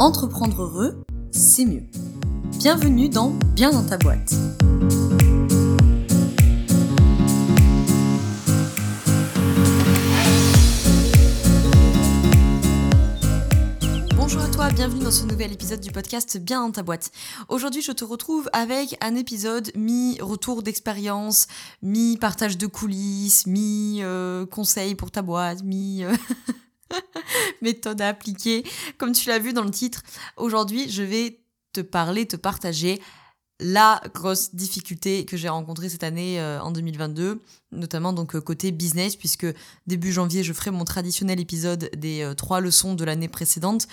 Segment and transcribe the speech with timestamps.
[0.00, 1.84] Entreprendre heureux, c'est mieux.
[2.58, 4.34] Bienvenue dans Bien dans ta boîte.
[14.16, 17.12] Bonjour à toi, bienvenue dans ce nouvel épisode du podcast Bien dans ta boîte.
[17.48, 21.46] Aujourd'hui, je te retrouve avec un épisode mi-retour d'expérience,
[21.82, 26.02] mi-partage de coulisses, mi-conseil pour ta boîte, mi...
[27.62, 28.64] méthode à appliquer.
[28.98, 30.02] Comme tu l'as vu dans le titre,
[30.36, 31.40] aujourd'hui, je vais
[31.72, 33.00] te parler, te partager
[33.60, 37.40] la grosse difficulté que j'ai rencontrée cette année euh, en 2022,
[37.70, 39.46] notamment donc euh, côté business, puisque
[39.86, 43.86] début janvier, je ferai mon traditionnel épisode des euh, trois leçons de l'année précédente,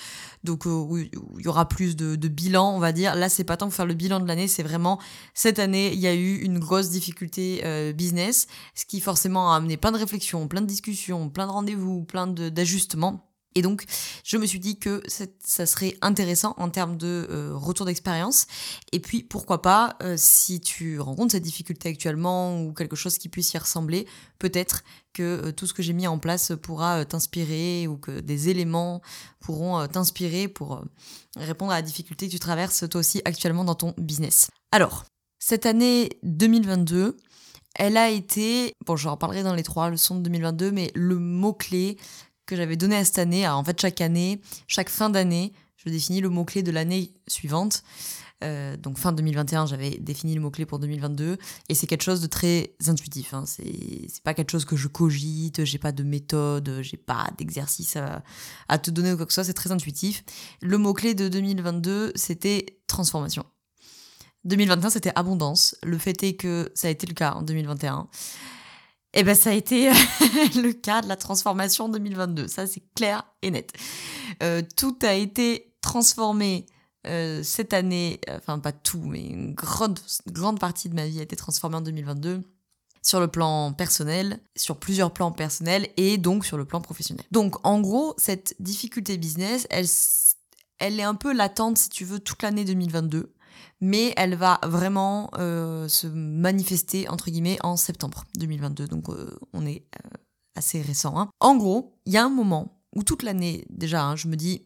[0.44, 3.16] donc où il y aura plus de, de, bilan, on va dire.
[3.16, 5.00] Là, c'est pas tant pour faire le bilan de l'année, c'est vraiment
[5.36, 7.62] cette année, il y a eu une grosse difficulté
[7.94, 12.04] business, ce qui forcément a amené plein de réflexions, plein de discussions, plein de rendez-vous,
[12.04, 13.31] plein d'ajustements.
[13.56, 13.86] Et donc,
[14.24, 15.02] je me suis dit que
[15.44, 18.48] ça serait intéressant en termes de euh, retour d'expérience.
[18.92, 23.30] Et puis, pourquoi pas, euh, si tu rencontres cette difficulté actuellement ou quelque chose qui
[23.30, 24.08] puisse y ressembler,
[24.40, 28.50] peut-être que euh, tout ce que j'ai mis en place pourra t'inspirer ou que des
[28.50, 29.02] éléments
[29.40, 30.86] pourront t'inspirer pour
[31.36, 34.50] répondre à la difficulté que tu traverses toi aussi actuellement dans ton business.
[34.72, 35.06] Alors,
[35.40, 37.18] cette année 2022,
[37.76, 41.98] elle a été, bon, j'en reparlerai dans les trois leçons de 2022, mais le mot-clé,
[42.46, 43.48] que j'avais donné à cette année.
[43.48, 47.84] en fait, chaque année, chaque fin d'année, je définis le mot-clé de l'année suivante.
[48.44, 51.38] Euh, donc fin 2021, j'avais défini le mot-clé pour 2022.
[51.70, 53.34] Et c'est quelque chose de très intuitif.
[53.34, 53.44] Hein.
[53.46, 58.24] C'est pas quelque chose que je cogite, j'ai pas de méthode, j'ai pas d'exercice à,
[58.68, 60.24] à, te donner ou quoi que ce soit, c'est très intuitif.
[60.62, 63.46] Le mot-clé de 2022, c'était transformation.
[64.46, 65.76] 2021, c'était abondance.
[65.84, 68.08] Le fait est que ça a été le cas en 2021.
[69.14, 69.90] Eh ben, ça a été
[70.56, 72.48] le cas de la transformation 2022.
[72.48, 73.74] Ça, c'est clair et net.
[74.42, 76.66] Euh, tout a été transformé
[77.08, 78.22] euh, cette année.
[78.30, 81.82] Enfin, pas tout, mais une grande, grande partie de ma vie a été transformée en
[81.82, 82.42] 2022
[83.04, 87.26] sur le plan personnel, sur plusieurs plans personnels et donc sur le plan professionnel.
[87.32, 89.88] Donc, en gros, cette difficulté business, elle,
[90.78, 93.34] elle est un peu latente, si tu veux, toute l'année 2022
[93.80, 98.88] mais elle va vraiment euh, se manifester entre guillemets en septembre 2022.
[98.88, 100.18] Donc euh, on est euh,
[100.56, 101.18] assez récent.
[101.20, 101.30] Hein.
[101.40, 104.66] En gros, il y a un moment où toute l'année déjà, hein, je me dis,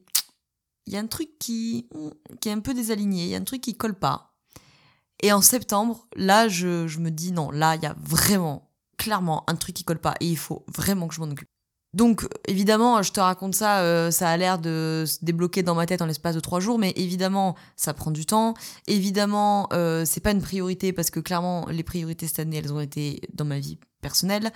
[0.88, 1.90] il y a un truc qui,
[2.42, 4.36] qui est un peu désaligné, il y a un truc qui colle pas.
[5.24, 9.44] Et en septembre, là, je, je me dis non, là, il y a vraiment, clairement,
[9.50, 11.48] un truc qui colle pas et il faut vraiment que je m'en occupe.
[11.96, 15.86] Donc évidemment, je te raconte ça, euh, ça a l'air de se débloquer dans ma
[15.86, 18.54] tête en l'espace de trois jours, mais évidemment, ça prend du temps.
[18.88, 22.82] Évidemment, euh, c'est pas une priorité parce que clairement, les priorités cette année, elles ont
[22.82, 24.52] été dans ma vie personnelle.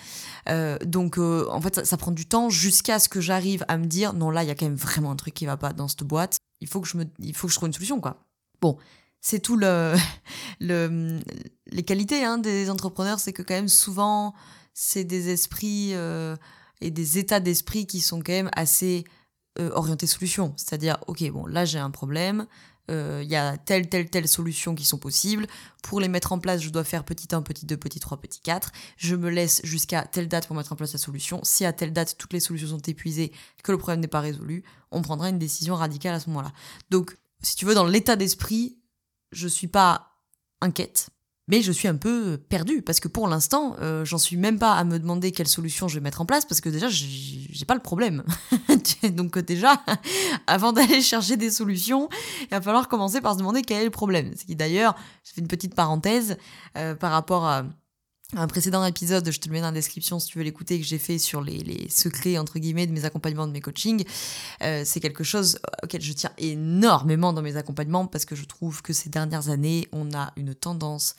[0.50, 4.12] Euh, donc en fait, ça, prend du temps jusqu'à ce que j'arrive à me dire
[4.12, 6.04] non là, il y a quand même vraiment un truc qui va pas dans cette
[6.04, 6.40] boîte.
[6.60, 8.18] Il faut que je me, il faut que je trouve une solution quoi.
[8.60, 8.78] Bon,
[9.22, 9.96] c'est tout le,
[10.60, 11.20] le
[11.68, 14.34] les qualités hein, des entrepreneurs, c'est que quand même souvent
[14.74, 15.94] c'est des esprits
[16.82, 19.04] et des états d'esprit qui sont quand même assez
[19.60, 20.54] euh, orientés solution.
[20.58, 22.48] C'est-à-dire, ok, bon, là j'ai un problème,
[22.90, 25.48] euh, il y a telle, telle, telle solution qui sont possibles.
[25.84, 28.42] Pour les mettre en place, je dois faire petit 1, petit 2, petit 3, petit
[28.42, 28.72] 4.
[28.98, 31.40] Je me laisse jusqu'à telle date pour mettre en place la solution.
[31.44, 33.32] Si à telle date, toutes les solutions sont épuisées,
[33.64, 36.52] que le problème n'est pas résolu, on prendra une décision radicale à ce moment-là.
[36.90, 38.78] Donc, si tu veux, dans l'état d'esprit,
[39.32, 40.12] je suis pas
[40.62, 41.10] inquiète
[41.50, 44.74] mais je suis un peu perdue parce que pour l'instant, euh, j'en suis même pas
[44.74, 47.74] à me demander quelle solution je vais mettre en place parce que déjà, j'ai pas
[47.74, 48.24] le problème.
[49.12, 49.82] Donc déjà,
[50.48, 52.08] avant d'aller chercher des solutions,
[52.44, 54.32] il va falloir commencer par se demander quel est le problème.
[54.38, 56.38] Ce qui d'ailleurs, je fais une petite parenthèse
[56.78, 57.66] euh, par rapport à
[58.36, 60.86] un précédent épisode, je te le mets dans la description si tu veux l'écouter, que
[60.86, 64.06] j'ai fait sur les, secrets, entre guillemets, de mes accompagnements, de mes coachings.
[64.62, 68.84] Euh, c'est quelque chose auquel je tiens énormément dans mes accompagnements parce que je trouve
[68.84, 71.16] que ces dernières années, on a une tendance,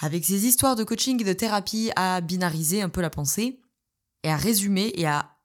[0.00, 3.60] avec ces histoires de coaching et de thérapie, à binariser un peu la pensée
[4.22, 5.36] et à résumer et à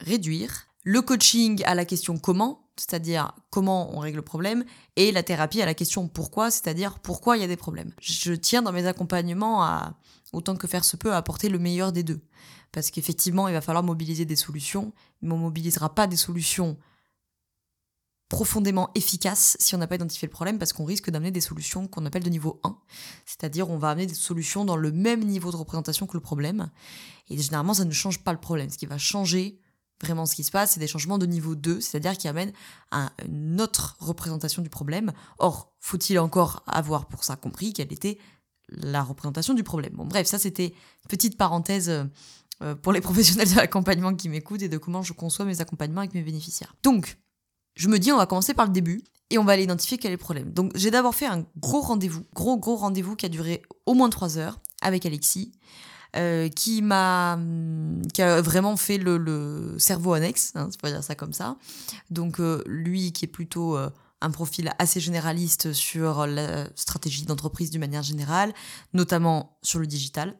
[0.00, 4.64] réduire le coaching à la question comment, c'est-à-dire comment on règle le problème,
[4.96, 7.92] et la thérapie à la question pourquoi, c'est-à-dire pourquoi il y a des problèmes.
[8.00, 9.94] Je tiens dans mes accompagnements à,
[10.32, 12.20] autant que faire se peut, à apporter le meilleur des deux.
[12.72, 14.92] Parce qu'effectivement, il va falloir mobiliser des solutions,
[15.22, 16.78] mais on ne mobilisera pas des solutions
[18.28, 21.88] profondément efficaces si on n'a pas identifié le problème, parce qu'on risque d'amener des solutions
[21.88, 22.78] qu'on appelle de niveau 1.
[23.26, 26.70] C'est-à-dire, on va amener des solutions dans le même niveau de représentation que le problème.
[27.28, 28.70] Et généralement, ça ne change pas le problème.
[28.70, 29.58] Ce qui va changer
[30.00, 32.52] vraiment ce qui se passe, c'est des changements de niveau 2, c'est-à-dire qui amènent
[32.92, 35.12] à une autre représentation du problème.
[35.38, 38.18] Or, faut-il encore avoir pour ça compris quelle était
[38.70, 39.92] la représentation du problème.
[39.94, 40.74] Bon, bref, ça c'était
[41.08, 42.04] petite parenthèse euh,
[42.62, 46.00] euh, pour les professionnels de l'accompagnement qui m'écoutent et de comment je conçois mes accompagnements
[46.00, 46.74] avec mes bénéficiaires.
[46.82, 47.18] Donc,
[47.74, 50.10] je me dis, on va commencer par le début et on va aller identifier quel
[50.10, 50.52] est le problème.
[50.52, 54.10] Donc j'ai d'abord fait un gros rendez-vous, gros gros rendez-vous qui a duré au moins
[54.10, 55.52] trois heures avec Alexis.
[56.16, 57.38] Euh, qui m'a
[58.12, 61.56] qui a vraiment fait le, cerveau annexe, hein, c'est pas dire ça comme ça.
[62.10, 63.78] Donc lui qui est plutôt
[64.20, 68.52] un profil assez généraliste sur la stratégie d'entreprise d'une manière générale,
[68.92, 70.36] notamment sur le digital.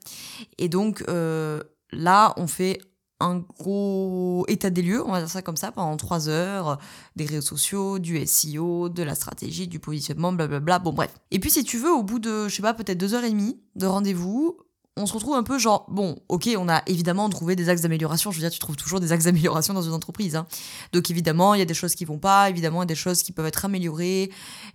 [0.59, 2.81] Et donc là, on fait
[3.23, 6.79] un gros état des lieux, on va dire ça comme ça, pendant trois heures,
[7.17, 11.15] des réseaux sociaux, du SEO, de la stratégie, du positionnement, blablabla, bon bref.
[11.31, 13.31] Et puis si tu veux, au bout de, je sais pas, peut-être deux heures et
[13.31, 14.56] demie de rendez-vous,
[14.97, 18.31] on se retrouve un peu genre, bon, ok, on a évidemment trouvé des axes d'amélioration.
[18.31, 20.37] Je veux dire, tu trouves toujours des axes d'amélioration dans une entreprise.
[20.37, 20.47] Hein.
[20.93, 22.95] Donc évidemment, il y a des choses qui vont pas, évidemment, il y a des
[22.95, 24.31] choses qui peuvent être améliorées.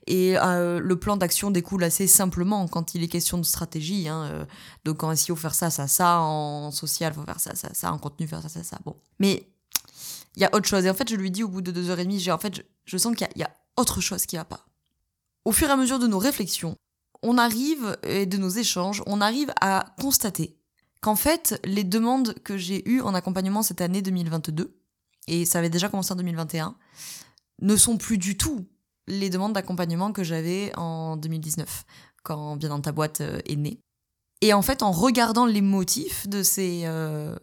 [0.08, 4.08] Et euh, le plan d'action découle assez simplement quand il est question de stratégie.
[4.08, 4.30] Hein.
[4.32, 4.46] Euh,
[4.84, 6.20] donc en SEO, faire ça, ça, ça.
[6.20, 7.92] En social, faut faire ça, ça, ça.
[7.92, 8.80] En contenu, faire ça, ça, ça.
[8.86, 8.96] Bon.
[9.20, 9.48] Mais
[10.36, 10.86] il y a autre chose.
[10.86, 12.40] Et en fait, je lui dis au bout de deux heures et demie, j'ai en
[12.40, 14.66] fait, je, sens qu'il y, y, a autre chose qui va pas.
[15.44, 16.76] Au fur et à mesure de nos réflexions,
[17.24, 20.58] on arrive, et de nos échanges, on arrive à constater
[21.02, 24.76] qu'en fait, les demandes que j'ai eues en accompagnement cette année 2022,
[25.28, 26.76] et ça avait déjà commencé en 2021,
[27.62, 28.66] ne sont plus du tout
[29.08, 31.86] les demandes d'accompagnement que j'avais en 2019,
[32.24, 33.80] quand Bien dans ta boîte euh, est né.
[34.42, 37.36] Et en fait, en regardant les motifs de ces euh,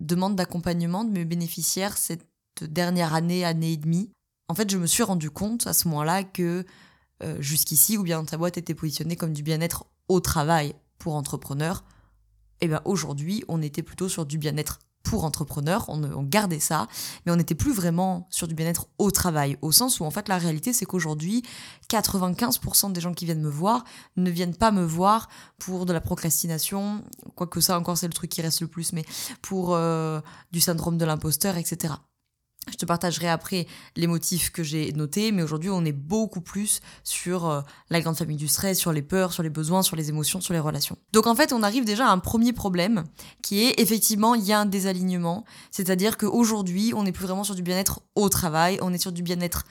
[0.00, 2.26] demandes d'accompagnement de mes bénéficiaires cette
[2.62, 4.10] dernière année, année et demie,
[4.48, 6.64] en fait, je me suis rendu compte à ce moment-là que
[7.40, 11.84] jusqu'ici, ou bien ta boîte était positionnée comme du bien-être au travail pour entrepreneurs,
[12.60, 16.58] et eh bien aujourd'hui, on était plutôt sur du bien-être pour entrepreneurs, on, on, gardait
[16.58, 16.86] ça,
[17.24, 20.28] mais on n'était plus vraiment sur du bien-être au travail, au sens où en fait
[20.28, 21.42] la réalité c'est qu'aujourd'hui,
[21.88, 23.84] 95% des gens qui viennent me voir
[24.16, 25.28] ne viennent pas me voir
[25.58, 27.04] pour de la procrastination,
[27.36, 29.04] quoique ça encore c'est le truc qui reste le plus, mais
[29.40, 30.20] pour euh,
[30.52, 31.94] du syndrome de l'imposteur, etc.
[32.70, 33.66] Je te partagerai après
[33.96, 37.60] les motifs que j'ai notés, mais aujourd'hui on est beaucoup plus sur euh,
[37.90, 40.54] la grande famille du stress, sur les peurs, sur les besoins, sur les émotions, sur
[40.54, 40.96] les relations.
[41.12, 43.04] Donc en fait on arrive déjà à un premier problème
[43.42, 47.54] qui est effectivement il y a un désalignement, c'est-à-dire qu'aujourd'hui on n'est plus vraiment sur
[47.54, 49.64] du bien-être au travail, on est sur du bien-être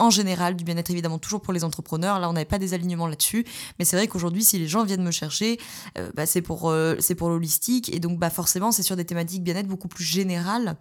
[0.00, 2.18] en général, du bien-être évidemment toujours pour les entrepreneurs.
[2.18, 3.44] Là, on n'avait pas des alignements là-dessus,
[3.78, 5.58] mais c'est vrai qu'aujourd'hui, si les gens viennent me chercher,
[5.98, 9.44] euh, bah, c'est pour euh, pour l'holistique et donc bah forcément, c'est sur des thématiques
[9.44, 10.76] bien-être beaucoup plus générales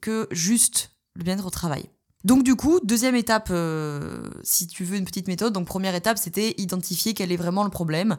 [0.00, 1.88] que juste le bien-être au travail.
[2.24, 6.18] Donc du coup, deuxième étape, euh, si tu veux une petite méthode, donc première étape,
[6.18, 8.16] c'était identifier quel est vraiment le problème,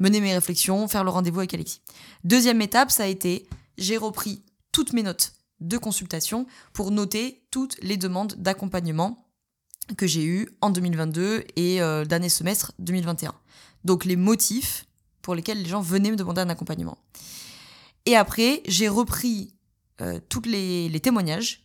[0.00, 1.80] mener mes réflexions, faire le rendez-vous avec Alexis.
[2.24, 3.46] Deuxième étape, ça a été,
[3.78, 4.42] j'ai repris
[4.72, 9.30] toutes mes notes de consultation pour noter toutes les demandes d'accompagnement
[9.96, 13.34] que j'ai eues en 2022 et euh, semestre 2021.
[13.84, 14.86] Donc les motifs
[15.22, 16.98] pour lesquels les gens venaient me demander un accompagnement.
[18.04, 19.54] Et après, j'ai repris
[20.00, 21.63] euh, tous les témoignages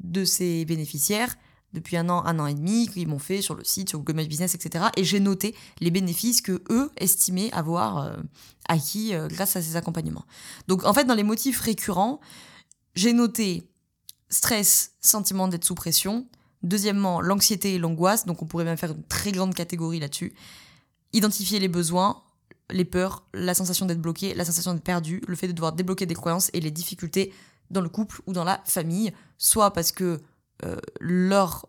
[0.00, 1.36] de ces bénéficiaires
[1.72, 4.20] depuis un an, un an et demi, qu'ils m'ont fait sur le site, sur Google
[4.20, 4.86] My Business, etc.
[4.96, 8.16] Et j'ai noté les bénéfices que eux estimaient avoir euh,
[8.68, 10.24] acquis euh, grâce à ces accompagnements.
[10.66, 12.20] Donc en fait, dans les motifs récurrents,
[12.94, 13.70] j'ai noté
[14.28, 16.26] stress, sentiment d'être sous pression.
[16.62, 18.26] Deuxièmement, l'anxiété et l'angoisse.
[18.26, 20.32] Donc on pourrait même faire une très grande catégorie là-dessus.
[21.12, 22.22] Identifier les besoins,
[22.70, 26.06] les peurs, la sensation d'être bloqué, la sensation d'être perdu, le fait de devoir débloquer
[26.06, 27.32] des croyances et les difficultés
[27.70, 30.20] dans le couple ou dans la famille, soit parce que
[30.64, 31.66] euh, leur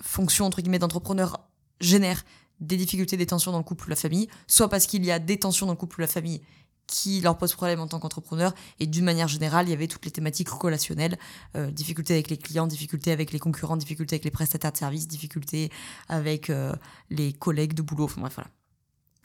[0.00, 1.48] fonction entre guillemets d'entrepreneur
[1.80, 2.24] génère
[2.60, 5.18] des difficultés, des tensions dans le couple ou la famille, soit parce qu'il y a
[5.18, 6.40] des tensions dans le couple ou la famille
[6.86, 10.04] qui leur posent problème en tant qu'entrepreneur, et d'une manière générale, il y avait toutes
[10.04, 11.18] les thématiques relationnelles,
[11.56, 15.08] euh, difficultés avec les clients, difficultés avec les concurrents, difficultés avec les prestataires de services,
[15.08, 15.70] difficultés
[16.08, 16.74] avec euh,
[17.10, 18.50] les collègues de boulot, enfin bref, voilà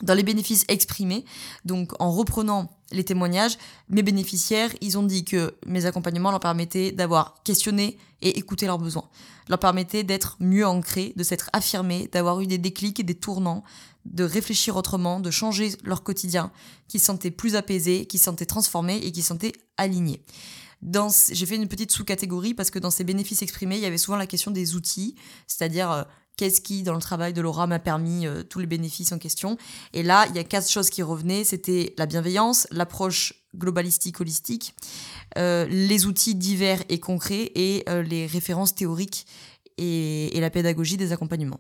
[0.03, 1.25] dans les bénéfices exprimés,
[1.65, 3.57] donc en reprenant les témoignages,
[3.89, 8.77] mes bénéficiaires, ils ont dit que mes accompagnements leur permettaient d'avoir questionné et écouté leurs
[8.77, 9.09] besoins,
[9.49, 13.63] leur permettaient d'être mieux ancrés, de s'être affirmés, d'avoir eu des déclics et des tournants,
[14.05, 16.51] de réfléchir autrement, de changer leur quotidien,
[16.87, 20.21] qui se sentaient plus apaisés, qui se sentaient transformés et qui se sentaient alignés.
[21.31, 24.17] J'ai fait une petite sous-catégorie parce que dans ces bénéfices exprimés, il y avait souvent
[24.17, 25.15] la question des outils,
[25.47, 26.03] c'est-à-dire euh,
[26.37, 29.57] qu'est-ce qui, dans le travail de Laura, m'a permis euh, tous les bénéfices en question.
[29.93, 31.43] Et là, il y a quatre choses qui revenaient.
[31.43, 34.75] C'était la bienveillance, l'approche globalistique, holistique,
[35.37, 39.25] euh, les outils divers et concrets et euh, les références théoriques
[39.77, 41.59] et, et la pédagogie des accompagnements.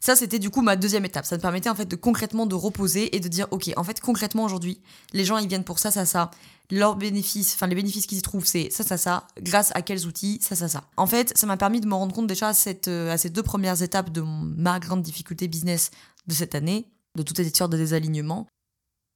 [0.00, 1.24] Ça, c'était du coup ma deuxième étape.
[1.24, 4.00] Ça me permettait en fait de concrètement de reposer et de dire, ok, en fait,
[4.00, 4.80] concrètement aujourd'hui,
[5.12, 6.30] les gens ils viennent pour ça, ça, ça.
[6.70, 9.26] Leurs bénéfices, enfin les bénéfices qu'ils y trouvent, c'est ça, ça, ça.
[9.40, 10.84] Grâce à quels outils, ça, ça, ça.
[10.96, 13.30] En fait, ça m'a permis de me rendre compte déjà à, cette, euh, à ces
[13.30, 15.90] deux premières étapes de ma grande difficulté business
[16.26, 18.46] de cette année, de toutes ces histoires de désalignement.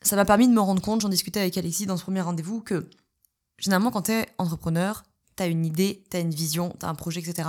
[0.03, 2.61] Ça m'a permis de me rendre compte, j'en discutais avec Alexis dans ce premier rendez-vous,
[2.61, 2.89] que
[3.59, 5.03] généralement quand t'es entrepreneur,
[5.37, 7.49] t'as une idée, t'as une vision, t'as un projet, etc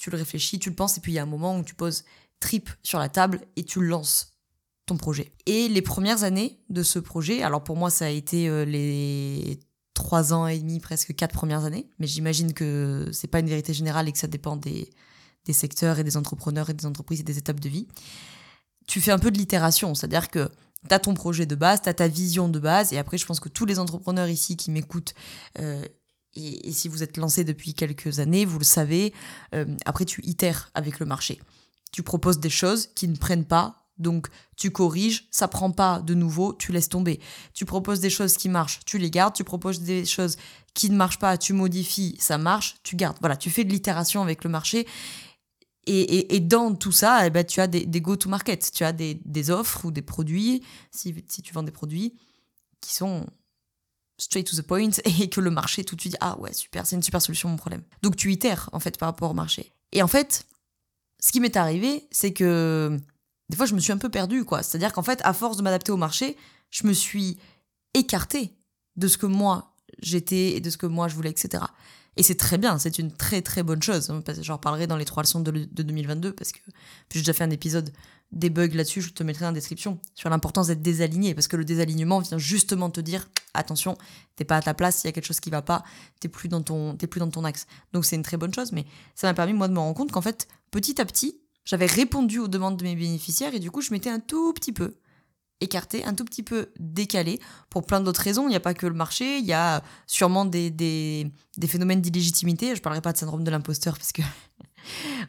[0.00, 1.74] tu le réfléchis, tu le penses, et puis il y a un moment où tu
[1.74, 2.04] poses
[2.40, 4.34] trip sur la table et tu lances
[4.86, 5.32] ton projet.
[5.46, 9.60] Et les premières années de ce projet, alors pour moi ça a été euh, les
[9.94, 13.72] trois ans et demi, presque quatre premières années, mais j'imagine que c'est pas une vérité
[13.74, 14.90] générale et que ça dépend des,
[15.44, 17.86] des secteurs et des entrepreneurs et des entreprises et des étapes de vie.
[18.86, 20.50] Tu fais un peu de l'itération, c'est-à-dire que
[20.88, 23.26] tu as ton projet de base, tu as ta vision de base, et après je
[23.26, 25.14] pense que tous les entrepreneurs ici qui m'écoutent,
[25.58, 25.84] euh,
[26.34, 29.12] et, si vous êtes lancé depuis quelques années, vous le savez,
[29.54, 31.40] euh, après tu itères avec le marché.
[31.92, 36.14] Tu proposes des choses qui ne prennent pas, donc tu corriges, ça prend pas de
[36.14, 37.20] nouveau, tu laisses tomber.
[37.54, 40.36] Tu proposes des choses qui marchent, tu les gardes, tu proposes des choses
[40.74, 43.16] qui ne marchent pas, tu modifies, ça marche, tu gardes.
[43.20, 44.86] Voilà, tu fais de l'itération avec le marché.
[45.86, 49.90] Et, dans tout ça, eh ben, tu as des, go-to-market, tu as des, offres ou
[49.90, 52.14] des produits, si, si tu vends des produits,
[52.80, 53.26] qui sont
[54.18, 56.94] straight to the point et que le marché tout de suite ah ouais super c'est
[56.94, 60.02] une super solution mon problème donc tu itères en fait par rapport au marché et
[60.02, 60.46] en fait
[61.20, 62.98] ce qui m'est arrivé c'est que
[63.48, 64.62] des fois je me suis un peu perdue quoi.
[64.62, 66.36] C'est à dire qu'en fait à force de m'adapter au marché
[66.70, 67.38] je me suis
[67.94, 68.56] écartée
[68.96, 71.64] de ce que moi j'étais et de ce que moi je voulais etc
[72.16, 74.12] et c'est très bien c'est une très très bonne chose.
[74.40, 76.60] J'en reparlerai dans les trois leçons de, de 2022 parce que
[77.12, 77.92] j'ai déjà fait un épisode
[78.32, 81.64] des bugs là-dessus, je te mettrai en description sur l'importance d'être désaligné parce que le
[81.64, 83.96] désalignement vient justement te dire attention,
[84.36, 85.82] t'es pas à ta place, il y a quelque chose qui va pas,
[86.20, 87.66] t'es plus dans ton plus dans ton axe.
[87.92, 90.12] Donc c'est une très bonne chose, mais ça m'a permis moi de me rendre compte
[90.12, 93.80] qu'en fait petit à petit j'avais répondu aux demandes de mes bénéficiaires et du coup
[93.80, 94.94] je m'étais un tout petit peu
[95.60, 98.46] écarté, un tout petit peu décalé pour plein d'autres raisons.
[98.46, 102.00] Il n'y a pas que le marché, il y a sûrement des, des, des phénomènes
[102.00, 102.74] d'illégitimité.
[102.74, 104.22] Je parlerai pas de syndrome de l'imposteur parce que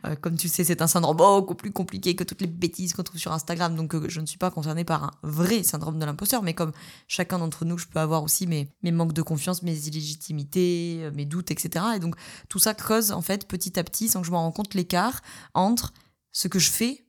[0.06, 3.04] euh, comme tu sais, c'est un syndrome beaucoup plus compliqué que toutes les bêtises qu'on
[3.04, 3.76] trouve sur Instagram.
[3.76, 6.72] Donc, euh, je ne suis pas concernée par un vrai syndrome de l'imposteur, mais comme
[7.08, 11.12] chacun d'entre nous, je peux avoir aussi mes, mes manques de confiance, mes illégitimités, euh,
[11.14, 11.86] mes doutes, etc.
[11.96, 12.16] Et donc,
[12.50, 15.22] tout ça creuse, en fait, petit à petit, sans que je me rende compte, l'écart
[15.54, 15.94] entre
[16.32, 17.06] ce que je fais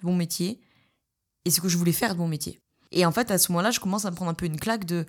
[0.00, 0.60] de mon métier
[1.44, 2.60] et ce que je voulais faire de mon métier.
[2.92, 4.84] Et en fait, à ce moment-là, je commence à me prendre un peu une claque
[4.84, 5.06] de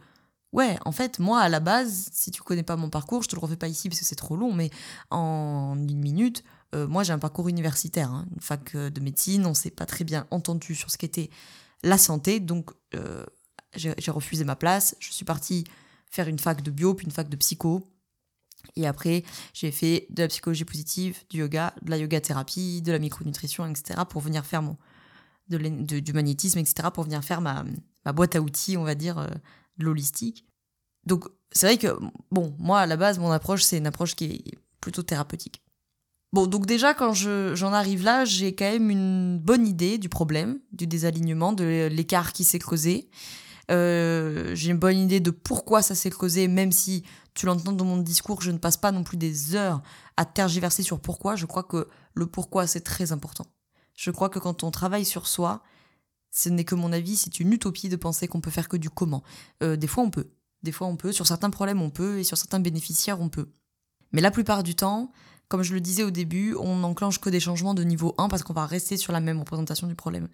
[0.53, 3.35] Ouais, en fait, moi, à la base, si tu connais pas mon parcours, je te
[3.35, 4.69] le refais pas ici parce que c'est trop long, mais
[5.09, 6.43] en une minute,
[6.75, 9.45] euh, moi, j'ai un parcours universitaire, hein, une fac euh, de médecine.
[9.45, 11.29] On s'est pas très bien entendu sur ce qu'était
[11.83, 13.25] la santé, donc euh,
[13.75, 14.95] j'ai refusé ma place.
[14.99, 15.63] Je suis partie
[16.09, 17.89] faire une fac de bio, puis une fac de psycho.
[18.75, 22.91] Et après, j'ai fait de la psychologie positive, du yoga, de la yoga thérapie, de
[22.91, 24.01] la micronutrition, etc.
[24.09, 24.77] pour venir faire mon.
[25.47, 26.89] Du magnétisme, etc.
[26.93, 27.63] pour venir faire ma,
[28.03, 29.25] ma boîte à outils, on va dire,
[29.77, 30.45] de l'holistique.
[31.05, 31.97] Donc, c'est vrai que,
[32.31, 35.63] bon, moi, à la base, mon approche, c'est une approche qui est plutôt thérapeutique.
[36.33, 40.59] Bon, donc déjà, quand j'en arrive là, j'ai quand même une bonne idée du problème,
[40.73, 43.09] du désalignement, de l'écart qui s'est causé.
[43.71, 47.03] Euh, j'ai une bonne idée de pourquoi ça s'est causé, même si
[47.33, 49.81] tu l'entends dans mon discours, je ne passe pas non plus des heures
[50.17, 51.35] à tergiverser sur pourquoi.
[51.35, 53.45] Je crois que le pourquoi, c'est très important.
[53.95, 55.63] Je crois que quand on travaille sur soi,
[56.31, 58.89] ce n'est que mon avis, c'est une utopie de penser qu'on peut faire que du
[58.89, 59.23] comment.
[59.63, 60.29] Euh, des fois, on peut.
[60.63, 61.11] Des fois, on peut.
[61.11, 62.19] Sur certains problèmes, on peut.
[62.19, 63.49] Et sur certains bénéficiaires, on peut.
[64.11, 65.11] Mais la plupart du temps,
[65.49, 68.43] comme je le disais au début, on n'enclenche que des changements de niveau 1 parce
[68.43, 70.27] qu'on va rester sur la même représentation du problème.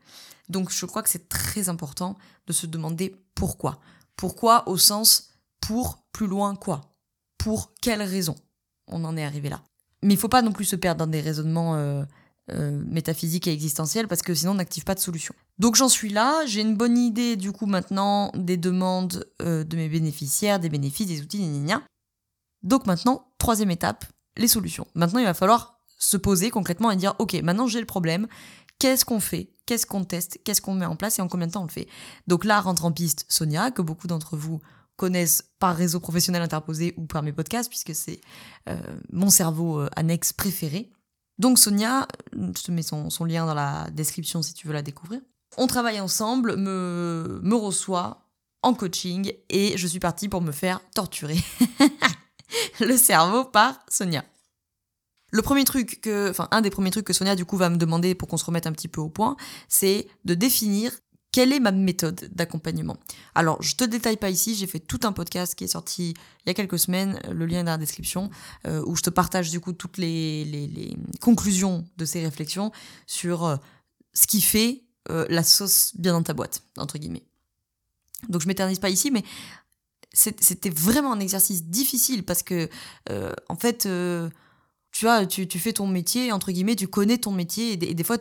[0.50, 2.18] Donc je crois que c'est très important
[2.48, 3.80] de se demander pourquoi.
[4.16, 5.30] Pourquoi au sens
[5.62, 6.82] pour plus loin quoi?
[7.38, 8.36] Pour quelle raison
[8.88, 9.62] on en est arrivé là?
[10.02, 12.04] Mais il faut pas non plus se perdre dans des raisonnements euh,
[12.52, 15.34] euh, métaphysiques et existentiels parce que sinon on n'active pas de solution.
[15.60, 19.78] Donc j'en suis là, j'ai une bonne idée du coup maintenant des demandes euh, de
[19.78, 21.84] mes bénéficiaires, des bénéfices, des outils, gna, gna.
[22.64, 24.06] Donc maintenant, troisième étape,
[24.38, 24.88] les solutions.
[24.96, 28.28] Maintenant, il va falloir se poser concrètement et dire, OK, maintenant j'ai le problème,
[28.80, 29.54] qu'est-ce qu'on fait?
[29.66, 30.40] Qu'est-ce qu'on teste?
[30.44, 31.20] Qu'est-ce qu'on met en place?
[31.20, 31.88] Et en combien de temps on le fait?
[32.28, 34.62] Donc là rentre en piste Sonia, que beaucoup d'entre vous
[34.98, 38.22] connaissent par réseau professionnel interposé ou par mes podcasts, puisque c'est
[38.70, 38.78] euh,
[39.12, 40.92] mon cerveau euh, annexe préféré.
[41.40, 45.22] Donc Sonia, je te mets son, lien dans la description si tu veux la découvrir.
[45.58, 48.28] On travaille ensemble, me, me reçoit
[48.62, 51.38] en coaching et je suis partie pour me faire torturer.
[52.80, 54.24] le cerveau par Sonia.
[55.32, 57.78] Le premier truc que, enfin, un des premiers trucs que Sonia, du coup, va me
[57.78, 59.36] demander pour qu'on se remette un petit peu au point,
[59.68, 60.92] c'est de définir
[61.34, 62.96] quelle est ma méthode d'accompagnement.
[63.34, 66.14] Alors, je te détaille pas ici, j'ai fait tout un podcast qui est sorti
[66.46, 68.30] il y a quelques semaines, le lien est dans la description,
[68.68, 72.72] euh, où je te partage du coup toutes les, conclusions de ces réflexions
[73.08, 73.56] sur euh,
[74.14, 77.26] ce qui fait euh, la sauce bien dans ta boîte, entre guillemets.
[78.30, 79.24] Donc je m'éternise pas ici, mais
[80.14, 82.70] c'était vraiment un exercice difficile parce que,
[83.10, 84.30] euh, en fait, euh,
[84.92, 88.18] tu vois, tu, fais ton métier, entre guillemets, tu connais ton métier, et des, fois,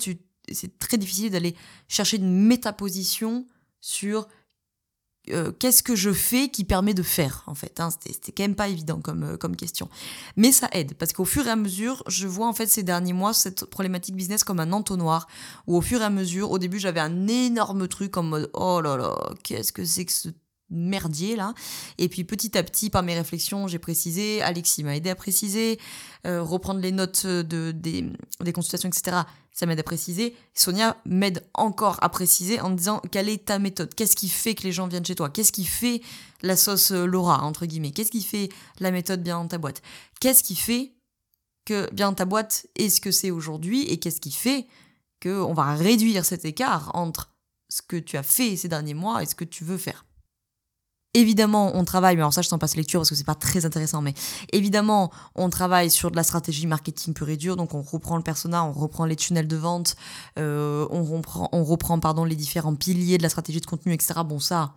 [0.50, 1.54] c'est très difficile d'aller
[1.88, 3.46] chercher une métaposition
[3.82, 4.26] sur
[5.28, 8.56] euh, qu'est-ce que je fais qui permet de faire en fait hein, C'était quand même
[8.56, 9.88] pas évident comme, comme question.
[10.36, 13.12] Mais ça aide parce qu'au fur et à mesure, je vois en fait ces derniers
[13.12, 15.28] mois cette problématique business comme un entonnoir
[15.68, 18.80] où au fur et à mesure, au début j'avais un énorme truc en mode oh
[18.80, 20.28] là là, qu'est-ce que c'est que ce
[20.72, 21.54] merdier là.
[21.98, 25.78] Et puis petit à petit, par mes réflexions, j'ai précisé, Alexis m'a aidé à préciser,
[26.26, 28.10] euh, reprendre les notes de, des,
[28.40, 29.18] des consultations, etc.
[29.52, 30.34] Ça m'aide à préciser.
[30.54, 34.62] Sonia m'aide encore à préciser en disant quelle est ta méthode, qu'est-ce qui fait que
[34.62, 36.00] les gens viennent chez toi, qu'est-ce qui fait
[36.42, 38.48] la sauce euh, Laura, entre guillemets, qu'est-ce qui fait
[38.80, 39.82] la méthode bien dans ta boîte,
[40.20, 40.94] qu'est-ce qui fait
[41.64, 44.66] que bien dans ta boîte est ce que c'est aujourd'hui et qu'est-ce qui fait
[45.22, 47.30] qu'on va réduire cet écart entre
[47.68, 50.04] ce que tu as fait ces derniers mois et ce que tu veux faire?
[51.14, 53.66] Évidemment, on travaille, mais alors ça, je t'en passe lecture parce que c'est pas très
[53.66, 54.14] intéressant, mais
[54.50, 58.22] évidemment, on travaille sur de la stratégie marketing pure et dure, donc on reprend le
[58.22, 59.94] persona, on reprend les tunnels de vente,
[60.38, 64.20] euh, on reprend, on reprend pardon, les différents piliers de la stratégie de contenu, etc.
[64.24, 64.74] Bon, ça,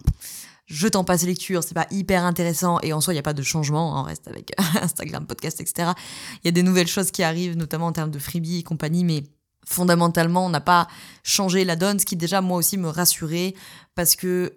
[0.65, 3.33] je t'en passe lecture, c'est pas hyper intéressant, et en soi, il n'y a pas
[3.33, 4.51] de changement, hein, on reste avec
[4.81, 5.91] Instagram, podcast, etc.
[6.43, 9.05] Il y a des nouvelles choses qui arrivent, notamment en termes de freebie et compagnie,
[9.05, 9.23] mais
[9.65, 10.89] fondamentalement, on n'a pas
[11.23, 13.53] changé la donne, ce qui déjà, moi aussi, me rassurait,
[13.95, 14.53] parce que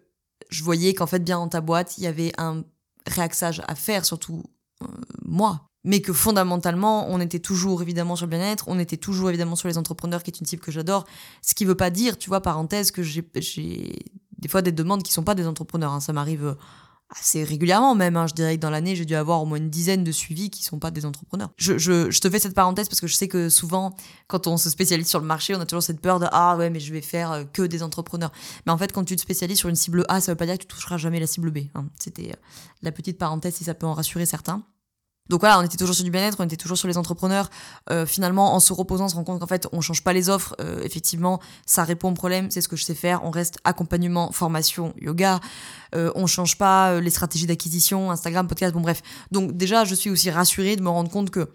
[0.50, 2.64] je voyais qu'en fait, bien dans ta boîte, il y avait un
[3.06, 4.44] réaxage à faire, surtout
[4.82, 4.86] euh,
[5.24, 5.68] moi.
[5.84, 9.68] Mais que fondamentalement, on était toujours évidemment sur le bien-être, on était toujours évidemment sur
[9.68, 11.06] les entrepreneurs, qui est une type que j'adore.
[11.40, 13.22] Ce qui veut pas dire, tu vois, parenthèse, que j'ai
[14.38, 15.92] des fois des demandes qui sont pas des entrepreneurs.
[15.92, 16.00] Hein.
[16.00, 16.54] Ça m'arrive euh,
[17.10, 18.16] assez régulièrement même.
[18.16, 18.26] Hein.
[18.26, 20.62] Je dirais que dans l'année, j'ai dû avoir au moins une dizaine de suivis qui
[20.62, 21.50] sont pas des entrepreneurs.
[21.56, 23.94] Je, je, je, te fais cette parenthèse parce que je sais que souvent,
[24.26, 26.70] quand on se spécialise sur le marché, on a toujours cette peur de ah ouais,
[26.70, 28.32] mais je vais faire euh, que des entrepreneurs.
[28.66, 30.54] Mais en fait, quand tu te spécialises sur une cible A, ça veut pas dire
[30.54, 31.58] que tu toucheras jamais la cible B.
[31.74, 31.86] Hein.
[31.98, 32.36] C'était euh,
[32.82, 34.62] la petite parenthèse si ça peut en rassurer certains.
[35.28, 37.50] Donc voilà, on était toujours sur du bien-être, on était toujours sur les entrepreneurs.
[37.90, 40.28] Euh, finalement, en se reposant, on se rend compte qu'en fait, on change pas les
[40.30, 40.54] offres.
[40.60, 43.24] Euh, effectivement, ça répond au problème, c'est ce que je sais faire.
[43.24, 45.40] On reste accompagnement, formation, yoga.
[45.94, 49.02] Euh, on change pas euh, les stratégies d'acquisition, Instagram, podcast, bon bref.
[49.30, 51.50] Donc déjà, je suis aussi rassurée de me rendre compte que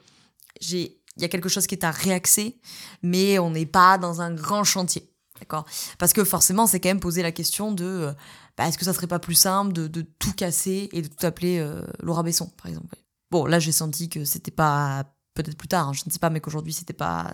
[0.59, 2.59] j'ai, il y a quelque chose qui est à réaxer,
[3.01, 5.09] mais on n'est pas dans un grand chantier.
[5.40, 5.66] D'accord?
[5.98, 8.14] Parce que forcément, c'est quand même poser la question de euh,
[8.57, 11.25] bah, est-ce que ça serait pas plus simple de, de, tout casser et de tout
[11.25, 11.68] appeler
[12.01, 12.96] Laura Besson, par exemple?
[13.33, 15.05] Bon, là, j'ai senti que c'était pas.
[15.33, 17.33] Peut-être plus tard, hein, je ne sais pas, mais qu'aujourd'hui, c'était pas.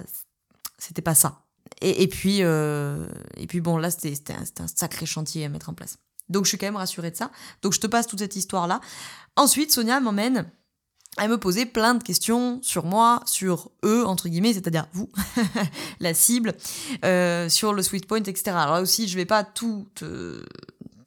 [0.77, 1.41] C'était pas ça.
[1.81, 5.73] Et, puis, euh, et puis bon, là, c'était un, un, sacré chantier à mettre en
[5.73, 5.97] place.
[6.29, 7.31] Donc, je suis quand même rassurée de ça.
[7.61, 8.79] Donc, je te passe toute cette histoire-là.
[9.35, 10.49] Ensuite, Sonia m'emmène
[11.17, 15.09] à me poser plein de questions sur moi, sur eux, entre guillemets, c'est-à-dire vous,
[15.99, 16.55] la cible,
[17.03, 18.51] euh, sur le sweet point, etc.
[18.51, 20.45] Alors là aussi, je vais pas tout te,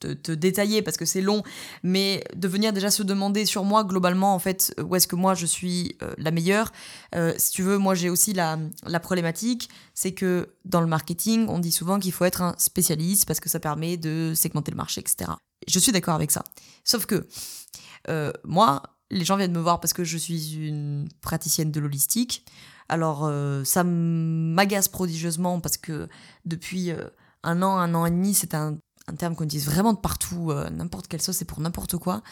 [0.06, 1.42] te, détailler parce que c'est long,
[1.82, 5.34] mais de venir déjà se demander sur moi globalement en fait où est-ce que moi
[5.34, 6.72] je suis euh, la meilleure.
[7.14, 11.46] Euh, si tu veux, moi j'ai aussi la, la problématique, c'est que dans le marketing,
[11.48, 14.76] on dit souvent qu'il faut être un spécialiste parce que ça permet de segmenter le
[14.76, 15.32] marché, etc.
[15.66, 16.44] Je suis d'accord avec ça.
[16.84, 17.26] Sauf que
[18.08, 22.44] euh, moi, les gens viennent me voir parce que je suis une praticienne de l'holistique.
[22.88, 23.30] Alors
[23.64, 26.08] ça m'agace prodigieusement parce que
[26.44, 26.92] depuis
[27.42, 30.50] un an, un an et demi, c'est un un terme qu'on utilise vraiment de partout,
[30.50, 32.22] euh, n'importe quelle sauce, c'est pour n'importe quoi.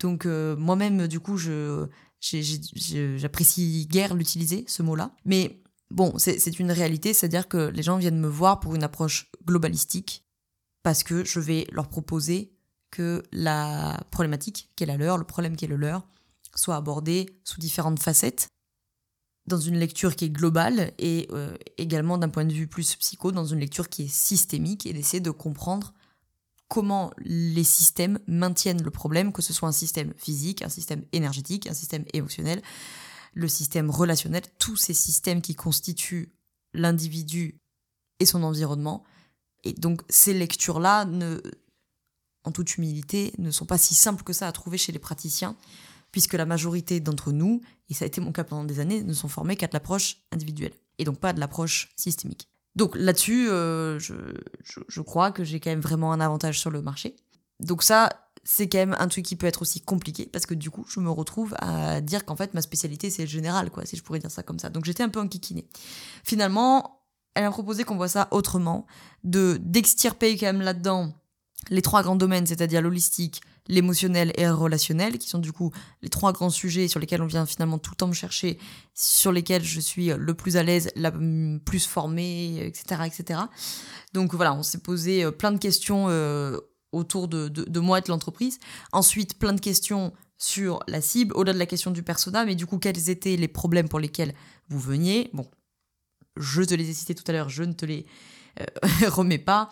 [0.00, 1.86] Donc euh, moi-même, du coup, je,
[2.20, 5.14] j'apprécie guère l'utiliser, ce mot-là.
[5.24, 9.30] Mais bon, c'est une réalité, c'est-à-dire que les gens viennent me voir pour une approche
[9.44, 10.24] globalistique,
[10.82, 12.52] parce que je vais leur proposer
[12.90, 16.06] que la problématique qui est la leur, le problème qui est le leur,
[16.54, 18.48] soit abordé sous différentes facettes,
[19.46, 23.30] dans une lecture qui est globale et euh, également d'un point de vue plus psycho,
[23.30, 25.92] dans une lecture qui est systémique et d'essayer de comprendre
[26.74, 31.68] comment les systèmes maintiennent le problème, que ce soit un système physique, un système énergétique,
[31.68, 32.60] un système émotionnel,
[33.32, 36.34] le système relationnel, tous ces systèmes qui constituent
[36.72, 37.60] l'individu
[38.18, 39.04] et son environnement.
[39.62, 41.08] Et donc ces lectures-là,
[42.42, 45.54] en toute humilité, ne sont pas si simples que ça à trouver chez les praticiens,
[46.10, 49.12] puisque la majorité d'entre nous, et ça a été mon cas pendant des années, ne
[49.12, 52.48] sont formés qu'à de l'approche individuelle, et donc pas de l'approche systémique.
[52.76, 54.14] Donc là-dessus, euh, je,
[54.64, 57.14] je, je, crois que j'ai quand même vraiment un avantage sur le marché.
[57.60, 58.08] Donc ça,
[58.42, 61.00] c'est quand même un truc qui peut être aussi compliqué parce que du coup, je
[61.00, 64.30] me retrouve à dire qu'en fait, ma spécialité, c'est général, quoi, si je pourrais dire
[64.30, 64.70] ça comme ça.
[64.70, 65.68] Donc j'étais un peu enquiquinée.
[66.24, 67.00] Finalement,
[67.34, 68.86] elle a proposé qu'on voit ça autrement,
[69.24, 71.14] de d'extirper quand même là-dedans
[71.70, 75.72] les trois grands domaines, c'est-à-dire l'holistique, l'émotionnel et le relationnel, qui sont du coup
[76.02, 78.58] les trois grands sujets sur lesquels on vient finalement tout le temps me chercher,
[78.94, 83.40] sur lesquels je suis le plus à l'aise, la plus formée, etc., etc.
[84.12, 86.58] Donc voilà, on s'est posé euh, plein de questions euh,
[86.92, 88.58] autour de, de, de, moi et de l'entreprise.
[88.92, 92.66] Ensuite, plein de questions sur la cible, au-delà de la question du persona, mais du
[92.66, 94.34] coup, quels étaient les problèmes pour lesquels
[94.68, 95.30] vous veniez?
[95.32, 95.48] Bon,
[96.36, 98.06] je te les ai cités tout à l'heure, je ne te les
[98.60, 98.64] euh,
[99.08, 99.70] remets pas.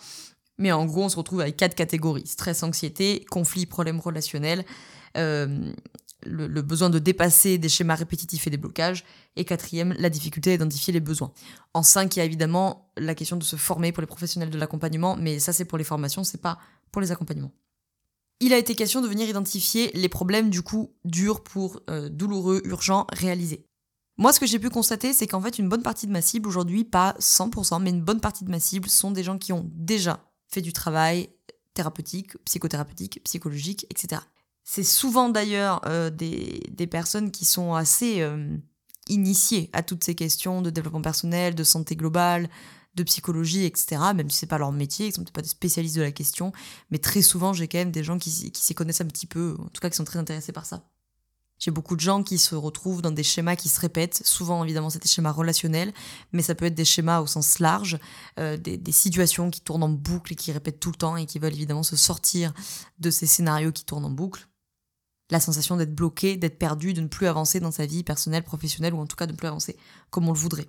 [0.57, 2.27] Mais en gros, on se retrouve avec quatre catégories.
[2.27, 4.65] Stress, anxiété, conflit, problème relationnel,
[5.17, 5.73] euh,
[6.25, 9.03] le, besoin de dépasser des schémas répétitifs et des blocages.
[9.35, 11.31] Et quatrième, la difficulté à identifier les besoins.
[11.73, 14.57] En cinq, il y a évidemment la question de se former pour les professionnels de
[14.57, 16.59] l'accompagnement, mais ça c'est pour les formations, c'est pas
[16.91, 17.51] pour les accompagnements.
[18.39, 22.61] Il a été question de venir identifier les problèmes du coup durs pour euh, douloureux,
[22.65, 23.65] urgents, réalisés.
[24.17, 26.47] Moi, ce que j'ai pu constater, c'est qu'en fait, une bonne partie de ma cible
[26.47, 29.67] aujourd'hui, pas 100%, mais une bonne partie de ma cible sont des gens qui ont
[29.73, 30.19] déjà
[30.53, 31.29] fait du travail
[31.73, 34.21] thérapeutique, psychothérapeutique, psychologique, etc.
[34.63, 38.55] C'est souvent d'ailleurs euh, des, personnes qui sont assez euh,
[39.09, 42.49] initiées à toutes ces questions de développement personnel, de santé globale,
[42.95, 44.01] de psychologie, etc.
[44.15, 46.53] Même si c'est pas leur métier, ils sont pas des spécialistes de la question,
[46.91, 49.55] mais très souvent j'ai quand même des gens qui, qui s'y connaissent un petit peu,
[49.59, 50.87] en tout cas qui sont très intéressés par ça.
[51.63, 54.21] J'ai beaucoup de gens qui se retrouvent dans des schémas qui se répètent.
[54.25, 55.93] Souvent, évidemment, c'est des schémas relationnels,
[56.33, 57.99] mais ça peut être des schémas au sens large,
[58.37, 61.39] euh, des, situations qui tournent en boucle et qui répètent tout le temps et qui
[61.39, 62.51] veulent évidemment se sortir
[62.99, 64.49] de ces scénarios qui tournent en boucle.
[65.31, 68.93] La sensation d'être bloqué, d'être perdu, de ne plus avancer dans sa vie personnelle, professionnelle,
[68.93, 69.77] ou en tout cas de ne plus avancer
[70.09, 70.67] comme on le voudrait.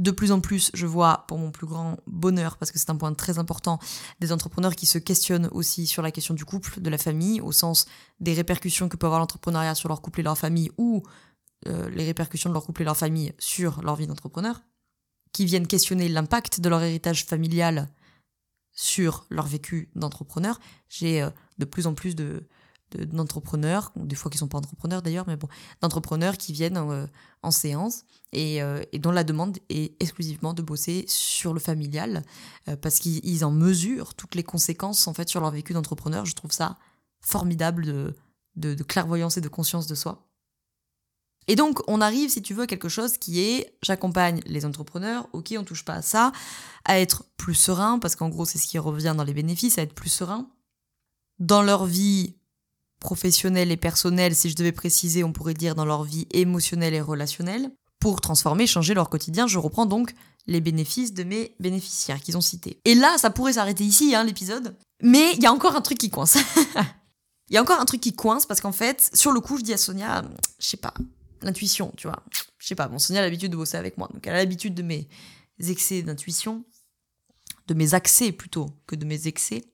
[0.00, 2.96] De plus en plus, je vois, pour mon plus grand bonheur, parce que c'est un
[2.96, 3.80] point très important,
[4.20, 7.50] des entrepreneurs qui se questionnent aussi sur la question du couple, de la famille, au
[7.50, 7.86] sens
[8.20, 11.02] des répercussions que peut avoir l'entrepreneuriat sur leur couple et leur famille, ou
[11.66, 14.62] euh, les répercussions de leur couple et leur famille sur leur vie d'entrepreneur,
[15.32, 17.88] qui viennent questionner l'impact de leur héritage familial
[18.70, 20.60] sur leur vécu d'entrepreneur.
[20.88, 22.46] J'ai euh, de plus en plus de,
[22.96, 25.48] d'entrepreneurs, des fois qui sont pas entrepreneurs d'ailleurs, mais bon,
[25.80, 27.06] d'entrepreneurs qui viennent en, euh,
[27.50, 32.22] séance euh, et, dont la demande est exclusivement de bosser sur le familial
[32.68, 36.24] euh, parce qu'ils en mesurent toutes les conséquences en fait sur leur vécu d'entrepreneur.
[36.24, 36.76] Je trouve ça
[37.20, 38.14] formidable de,
[38.56, 40.24] de, clairvoyance et de conscience de soi.
[41.50, 45.28] Et donc, on arrive, si tu veux, à quelque chose qui est, j'accompagne les entrepreneurs,
[45.32, 46.30] ok, on touche pas à ça,
[46.84, 49.82] à être plus serein, parce qu'en gros, c'est ce qui revient dans les bénéfices, à
[49.82, 50.50] être plus serein
[51.38, 52.36] dans leur vie
[53.00, 57.00] professionnelle et personnelle, si je devais préciser, on pourrait dire dans leur vie émotionnelle et
[57.00, 59.46] relationnelle, pour transformer, changer leur quotidien.
[59.46, 60.14] Je reprends donc
[60.46, 62.80] les bénéfices de mes bénéficiaires qu'ils ont cités.
[62.84, 64.76] Et là, ça pourrait s'arrêter ici, hein, l'épisode.
[65.02, 66.38] Mais il y a encore un truc qui coince.
[67.50, 69.62] Il y a encore un truc qui coince parce qu'en fait, sur le coup, je
[69.62, 70.22] dis à Sonia,
[70.58, 70.92] je sais pas,
[71.40, 72.22] l'intuition, tu vois.
[72.58, 74.74] Je sais pas, bon, Sonia a l'habitude de bosser avec moi, donc elle a l'habitude
[74.74, 75.08] de mes
[75.58, 76.64] excès d'intuition,
[77.66, 79.64] de mes accès plutôt que de mes excès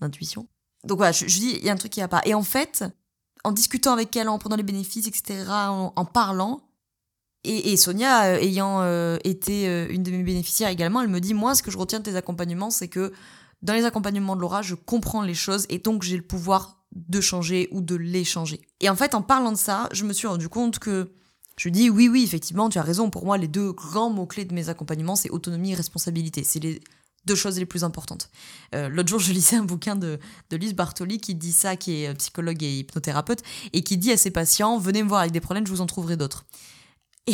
[0.00, 0.46] d'intuition.
[0.86, 2.22] Donc voilà, je, dis, il y a un truc qui va pas.
[2.24, 2.84] Et en fait,
[3.44, 6.62] en discutant avec elle, en prenant les bénéfices, etc., en, parlant,
[7.44, 11.34] et, Sonia, euh, ayant euh, été euh, une de mes bénéficiaires également, elle me dit,
[11.34, 13.12] moi, ce que je retiens de tes accompagnements, c'est que
[13.62, 17.20] dans les accompagnements de Laura, je comprends les choses et donc j'ai le pouvoir de
[17.20, 18.60] changer ou de les changer.
[18.80, 21.12] Et en fait, en parlant de ça, je me suis rendu compte que
[21.56, 23.10] je dis oui, oui, effectivement, tu as raison.
[23.10, 26.44] Pour moi, les deux grands mots-clés de mes accompagnements, c'est autonomie et responsabilité.
[26.44, 26.80] C'est les
[27.26, 28.30] deux choses les plus importantes.
[28.74, 30.18] Euh, l'autre jour, je lisais un bouquin de,
[30.50, 34.16] de Lise Bartoli qui dit ça, qui est psychologue et hypnothérapeute, et qui dit à
[34.16, 36.46] ses patients, venez me voir avec des problèmes, je vous en trouverai d'autres.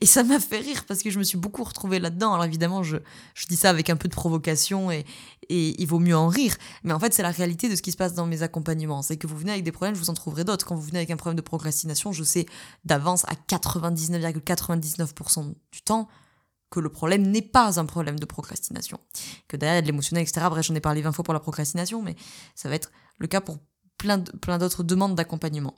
[0.00, 2.32] Et, ça m'a fait rire parce que je me suis beaucoup retrouvée là-dedans.
[2.32, 2.96] Alors évidemment, je,
[3.34, 5.04] je, dis ça avec un peu de provocation et,
[5.48, 6.54] et il vaut mieux en rire.
[6.84, 9.02] Mais en fait, c'est la réalité de ce qui se passe dans mes accompagnements.
[9.02, 10.64] C'est que vous venez avec des problèmes, je vous en trouverai d'autres.
[10.64, 12.46] Quand vous venez avec un problème de procrastination, je sais
[12.84, 16.06] d'avance à 99,99% du temps
[16.70, 18.98] que le problème n'est pas un problème de procrastination.
[19.48, 20.46] Que derrière, il y a de l'émotionnel, etc.
[20.48, 22.14] Bref, j'en ai parlé 20 fois pour la procrastination, mais
[22.54, 23.58] ça va être le cas pour
[23.98, 25.74] plein, d'autres demandes d'accompagnement.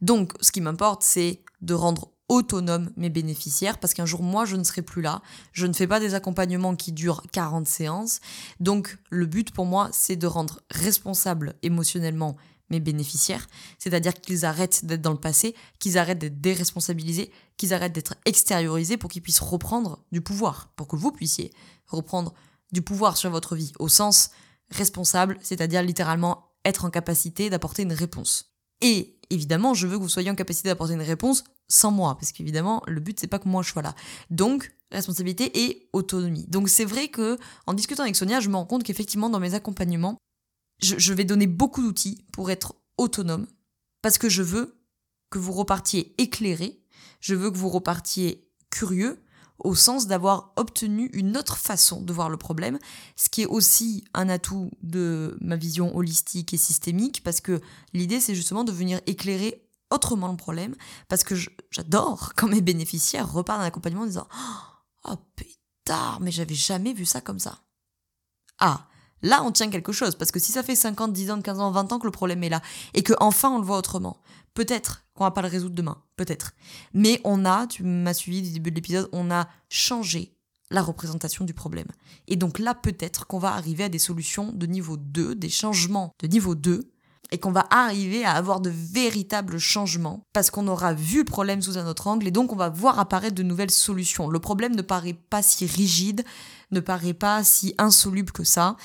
[0.00, 4.56] Donc, ce qui m'importe, c'est de rendre autonome mes bénéficiaires parce qu'un jour moi je
[4.56, 5.22] ne serai plus là,
[5.52, 8.20] je ne fais pas des accompagnements qui durent 40 séances.
[8.60, 12.36] Donc le but pour moi c'est de rendre responsable émotionnellement
[12.70, 13.46] mes bénéficiaires,
[13.78, 18.96] c'est-à-dire qu'ils arrêtent d'être dans le passé, qu'ils arrêtent d'être déresponsabilisés, qu'ils arrêtent d'être extériorisés
[18.96, 21.52] pour qu'ils puissent reprendre du pouvoir, pour que vous puissiez
[21.86, 22.34] reprendre
[22.72, 24.30] du pouvoir sur votre vie au sens
[24.70, 28.52] responsable, c'est-à-dire littéralement être en capacité d'apporter une réponse.
[28.80, 32.32] Et évidemment, je veux que vous soyez en capacité d'apporter une réponse sans moi, parce
[32.32, 33.94] qu'évidemment, le but c'est pas que moi je sois là.
[34.30, 36.46] Donc, responsabilité et autonomie.
[36.48, 39.54] Donc c'est vrai que en discutant avec Sonia, je me rends compte qu'effectivement dans mes
[39.54, 40.16] accompagnements,
[40.80, 43.46] je, vais donner beaucoup d'outils pour être autonome,
[44.02, 44.80] parce que je veux
[45.30, 46.82] que vous repartiez éclairé,
[47.20, 49.22] je veux que vous repartiez curieux,
[49.58, 52.78] au sens d'avoir obtenu une autre façon de voir le problème,
[53.16, 57.60] ce qui est aussi un atout de ma vision holistique et systémique, parce que
[57.92, 60.76] l'idée c'est justement de venir éclairer autrement le problème,
[61.08, 61.34] parce que
[61.70, 64.28] j'adore quand mes bénéficiaires repartent d'un accompagnement en disant
[65.04, 67.58] Oh putain, mais j'avais jamais vu ça comme ça.
[68.58, 68.87] Ah,
[69.22, 71.70] Là, on tient quelque chose, parce que si ça fait 50, 10 ans, 15 ans,
[71.70, 72.62] 20 ans que le problème est là,
[72.94, 74.18] et que enfin on le voit autrement,
[74.54, 76.52] peut-être qu'on va pas le résoudre demain, peut-être.
[76.94, 80.34] Mais on a, tu m'as suivi du début de l'épisode, on a changé
[80.70, 81.88] la représentation du problème.
[82.26, 86.12] Et donc là, peut-être qu'on va arriver à des solutions de niveau 2, des changements
[86.20, 86.90] de niveau 2,
[87.30, 91.62] et qu'on va arriver à avoir de véritables changements parce qu'on aura vu le problème
[91.62, 94.28] sous un autre angle et donc on va voir apparaître de nouvelles solutions.
[94.28, 96.24] Le problème ne paraît pas si rigide,
[96.70, 98.76] ne paraît pas si insoluble que ça.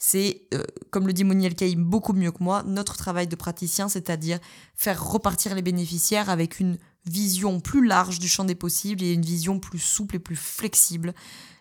[0.00, 3.88] C'est, euh, comme le dit Moniel Caïm beaucoup mieux que moi, notre travail de praticien,
[3.88, 4.38] c'est-à-dire
[4.76, 9.24] faire repartir les bénéficiaires avec une vision plus large du champ des possibles et une
[9.24, 11.14] vision plus souple et plus flexible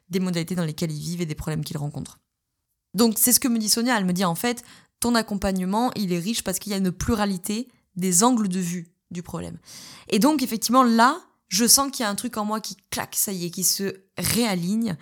[0.10, 2.20] des modalités dans lesquelles ils vivent et des problèmes qu'ils rencontrent.
[2.94, 4.64] Donc c'est ce que me dit Sonia, elle me dit en fait,
[5.00, 8.94] ton accompagnement, il est riche parce qu'il y a une pluralité des angles de vue
[9.12, 9.58] du problème.
[10.10, 13.16] Et donc effectivement là, je sens qu'il y a un truc en moi qui claque,
[13.16, 14.98] ça y est, qui se réaligne,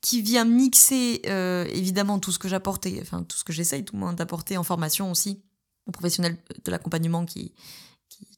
[0.00, 3.94] qui vient mixer euh, évidemment tout ce que j'apportais, enfin tout ce que j'essaye tout
[3.94, 5.42] le monde d'apporter en formation aussi,
[5.86, 7.54] aux professionnels de l'accompagnement qui,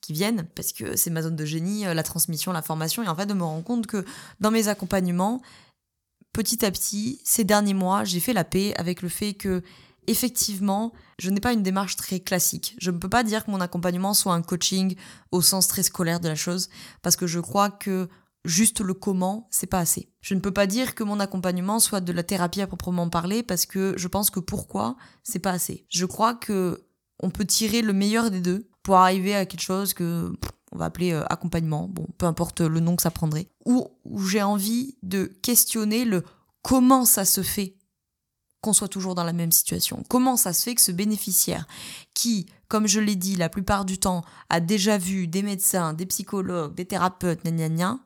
[0.01, 3.09] qui, viennent, parce que c'est ma zone de génie, euh, la transmission, la formation, et
[3.09, 4.05] en fait de me rendre compte que
[4.41, 5.43] dans mes accompagnements,
[6.33, 9.63] petit à petit, ces derniers mois, j'ai fait la paix avec le fait que
[10.09, 12.75] effectivement, je n'ai pas une démarche très classique.
[12.79, 14.97] Je ne peux pas dire que mon accompagnement soit un coaching
[15.31, 16.69] au sens très scolaire de la chose,
[17.03, 18.09] parce que je crois que
[18.45, 20.11] juste le comment, c'est pas assez.
[20.21, 23.43] Je ne peux pas dire que mon accompagnement soit de la thérapie à proprement parler,
[23.43, 25.87] parce que je pense que pourquoi, c'est pas assez.
[25.91, 26.85] Je crois que
[27.21, 30.33] on peut tirer le meilleur des deux pour arriver à quelque chose que
[30.73, 34.23] on va appeler euh, accompagnement, bon, peu importe le nom que ça prendrait, où, où
[34.27, 36.23] j'ai envie de questionner le
[36.63, 37.78] comment ça se fait
[38.73, 40.03] soit toujours dans la même situation.
[40.09, 41.67] Comment ça se fait que ce bénéficiaire,
[42.15, 46.07] qui, comme je l'ai dit, la plupart du temps, a déjà vu des médecins, des
[46.07, 47.99] psychologues, des thérapeutes, gna gna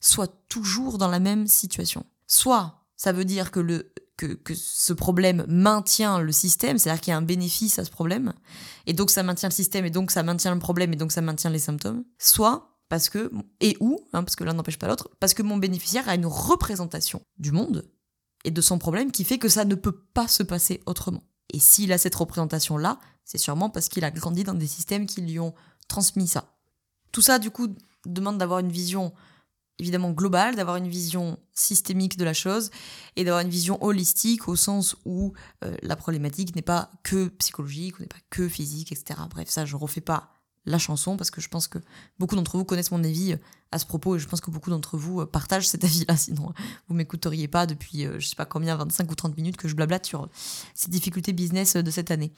[0.00, 2.04] soit toujours dans la même situation?
[2.26, 7.14] Soit ça veut dire que le que, ce problème maintient le système, c'est-à-dire qu'il y
[7.14, 8.34] a un bénéfice à ce problème,
[8.86, 11.22] et donc ça maintient le système, et donc ça maintient le problème, et donc ça
[11.22, 13.30] maintient les symptômes, soit parce que,
[13.60, 16.26] et où, hein, parce que l'un n'empêche pas l'autre, parce que mon bénéficiaire a une
[16.26, 17.88] représentation du monde
[18.44, 21.22] et de son problème qui fait que ça ne peut pas se passer autrement.
[21.52, 25.20] Et s'il a cette représentation-là, c'est sûrement parce qu'il a grandi dans des systèmes qui
[25.20, 25.54] lui ont
[25.88, 26.56] transmis ça.
[27.12, 27.68] Tout ça, du coup,
[28.06, 29.12] demande d'avoir une vision
[29.78, 32.70] évidemment globale, d'avoir une vision systémique de la chose
[33.16, 35.32] et d'avoir une vision holistique au sens où
[35.64, 39.20] euh, la problématique n'est pas que psychologique, n'est pas que physique, etc.
[39.30, 41.78] Bref, ça, je refais pas la chanson parce que je pense que
[42.18, 43.36] beaucoup d'entre vous connaissent mon avis euh,
[43.72, 46.52] à ce propos et je pense que beaucoup d'entre vous euh, partagent cet avis-là, sinon
[46.88, 50.06] vous m'écouteriez pas depuis je sais pas combien, 25 ou 30 minutes que je blablate
[50.06, 50.28] sur
[50.74, 52.32] ces difficultés business de cette année.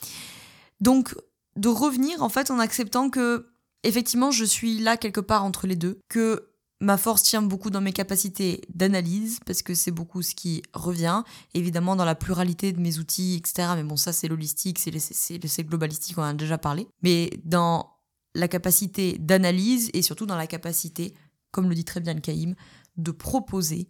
[0.81, 1.15] Donc,
[1.57, 5.77] de revenir en fait en acceptant que effectivement je suis là quelque part entre les
[5.77, 10.35] deux, que Ma force tient beaucoup dans mes capacités d'analyse, parce que c'est beaucoup ce
[10.35, 11.23] qui revient,
[11.55, 13.69] évidemment dans la pluralité de mes outils, etc.
[13.77, 16.89] Mais bon, ça c'est l'holistique, c'est globalistique, on en a déjà parlé.
[17.05, 17.92] Mais dans
[18.35, 21.15] la capacité d'analyse et surtout dans la capacité,
[21.51, 22.55] comme le dit très bien le Caïm,
[22.97, 23.89] de proposer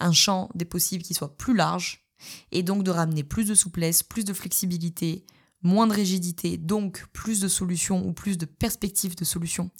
[0.00, 2.06] un champ des possibles qui soit plus large
[2.52, 5.24] et donc de ramener plus de souplesse, plus de flexibilité,
[5.62, 9.70] moins de rigidité, donc plus de solutions ou plus de perspectives de solutions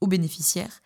[0.00, 0.80] aux bénéficiaires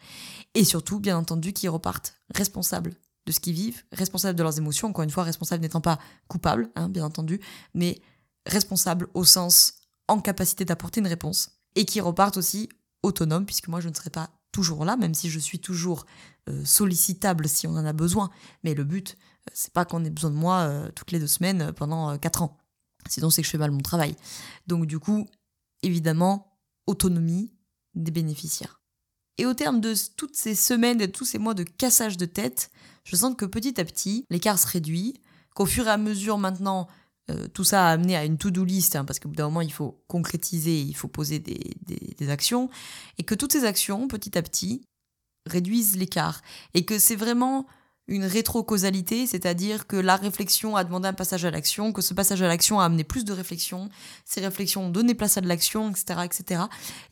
[0.55, 2.95] et surtout, bien entendu, qu'ils repartent responsables
[3.27, 5.99] de ce qu'ils vivent, responsables de leurs émotions, encore une fois, responsables n'étant pas
[6.29, 7.41] coupables, hein, bien entendu,
[7.75, 8.01] mais
[8.47, 9.75] responsables au sens
[10.09, 12.69] en capacité d'apporter une réponse, et qui repartent aussi
[13.03, 16.07] autonomes, puisque moi je ne serai pas toujours là, même si je suis toujours
[16.49, 18.31] euh, sollicitable si on en a besoin,
[18.65, 19.17] mais le but,
[19.49, 22.43] euh, c'est pas qu'on ait besoin de moi euh, toutes les deux semaines pendant quatre
[22.43, 22.59] ans,
[23.09, 24.17] sinon c'est que je fais mal mon travail.
[24.67, 25.27] Donc du coup,
[25.83, 27.53] évidemment, autonomie
[27.95, 28.81] des bénéficiaires.
[29.37, 32.71] Et au terme de toutes ces semaines et tous ces mois de cassage de tête,
[33.05, 35.21] je sens que petit à petit, l'écart se réduit,
[35.55, 36.89] qu'au fur et à mesure maintenant,
[37.31, 39.61] euh, tout ça a amené à une to-do list, hein, parce qu'au bout d'un moment,
[39.61, 42.71] il faut concrétiser, il faut poser des, des actions,
[43.19, 44.83] et que toutes ces actions, petit à petit,
[45.47, 46.43] réduisent l'écart.
[46.75, 47.67] Et que c'est vraiment
[48.09, 52.41] une rétrocausalité, c'est-à-dire que la réflexion a demandé un passage à l'action, que ce passage
[52.41, 53.91] à l'action a amené plus de réflexion,
[54.25, 56.63] ces réflexions ont donné place à de l'action, etc., etc.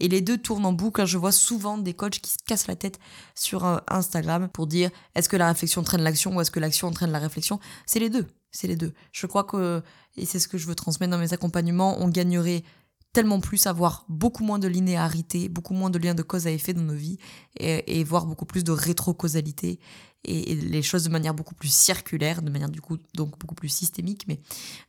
[0.01, 1.05] Et les deux tournent en boucle.
[1.05, 2.99] Je vois souvent des coachs qui se cassent la tête
[3.35, 6.89] sur euh, Instagram pour dire est-ce que la réflexion entraîne l'action ou est-ce que l'action
[6.89, 7.61] entraîne la réflexion?
[7.85, 8.27] C'est les deux.
[8.57, 8.93] C'est les deux.
[9.13, 9.83] Je crois que,
[10.17, 12.65] et c'est ce que je veux transmettre dans mes accompagnements, on gagnerait
[13.13, 16.75] tellement plus avoir beaucoup moins de linéarité, beaucoup moins de liens de cause à effet
[16.75, 17.19] dans nos vies
[17.59, 19.79] et, et voir beaucoup plus de rétrocausalité
[20.27, 23.69] et, les choses de manière beaucoup plus circulaire, de manière du coup donc beaucoup plus
[23.69, 24.41] systémique, mais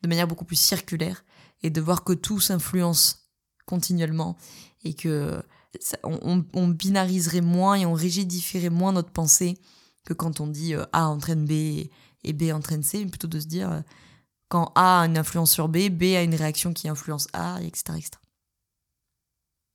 [0.02, 1.24] de manière beaucoup plus circulaire,
[1.64, 3.30] et de voir que tout s'influence
[3.66, 4.38] continuellement
[4.84, 5.42] et que
[6.04, 9.58] on, binariserait moins et on rigidifierait moins notre pensée
[10.06, 11.90] que quand on dit euh, A entraîne B
[12.28, 13.82] et B entraîne C, mais plutôt de se dire euh,
[14.50, 18.00] quand A a une influence sur B, B a une réaction qui influence A, etc.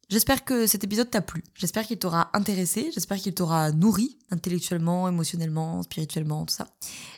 [0.08, 5.08] J'espère que cet épisode t'a plu, j'espère qu'il t'aura intéressé, j'espère qu'il t'aura nourri intellectuellement,
[5.08, 6.68] émotionnellement, spirituellement, tout ça.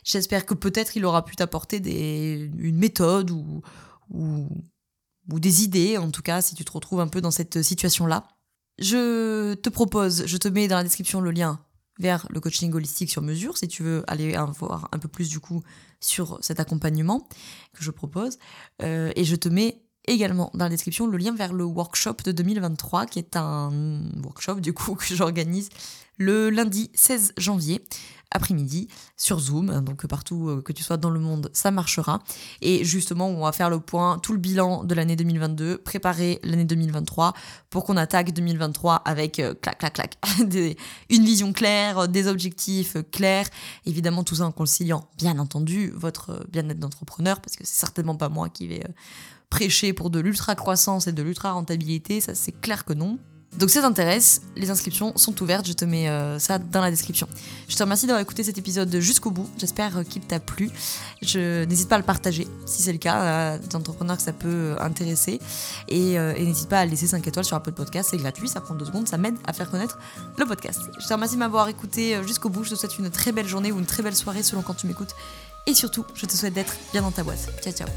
[0.05, 3.61] J'espère que peut-être il aura pu t'apporter une méthode ou,
[4.11, 4.47] ou,
[5.29, 8.29] ou des idées, en tout cas, si tu te retrouves un peu dans cette situation-là.
[8.79, 11.59] Je te propose, je te mets dans la description le lien
[11.99, 15.39] vers le coaching holistique sur mesure, si tu veux aller voir un peu plus du
[15.39, 15.61] coup
[15.99, 17.27] sur cet accompagnement
[17.73, 18.37] que je propose.
[18.81, 22.31] Euh, et je te mets également dans la description le lien vers le workshop de
[22.31, 25.69] 2023, qui est un workshop du coup que j'organise
[26.17, 27.83] le lundi 16 janvier
[28.31, 32.19] après-midi sur Zoom, donc partout euh, que tu sois dans le monde, ça marchera.
[32.61, 36.65] Et justement, on va faire le point, tout le bilan de l'année 2022, préparer l'année
[36.65, 37.33] 2023
[37.69, 40.17] pour qu'on attaque 2023 avec euh, clac, clac, clac,
[41.09, 43.47] une vision claire, des objectifs clairs,
[43.85, 48.29] évidemment tout ça en conciliant, bien entendu, votre bien-être d'entrepreneur, parce que c'est certainement pas
[48.29, 48.91] moi qui vais euh,
[49.49, 53.19] prêcher pour de l'ultra-croissance et de l'ultra-rentabilité, ça c'est clair que non.
[53.57, 56.91] Donc si ça t'intéresse, les inscriptions sont ouvertes, je te mets euh, ça dans la
[56.91, 57.27] description.
[57.69, 60.69] Je te remercie d'avoir écouté cet épisode jusqu'au bout, j'espère qu'il t'a plu.
[61.21, 64.75] N'hésite pas à le partager si c'est le cas, à des entrepreneurs que ça peut
[64.79, 65.39] intéresser.
[65.87, 68.75] Et, euh, n'hésite pas à laisser 5 étoiles sur Apple Podcast, c'est gratuit, ça prend
[68.75, 69.97] 2 secondes, ça m'aide à faire connaître
[70.37, 70.81] le podcast.
[70.99, 73.47] Je te remercie de m'avoir écouté euh, jusqu'au bout, je te souhaite une très belle
[73.47, 75.15] journée ou une très belle soirée selon quand tu m'écoutes.
[75.67, 77.49] Et surtout, je te souhaite d'être bien dans ta boîte.
[77.63, 77.87] Ciao ciao